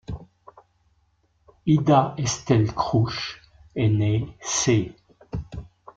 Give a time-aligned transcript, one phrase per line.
[1.67, 3.39] Ida Estelle Crouch
[3.75, 4.95] est née c.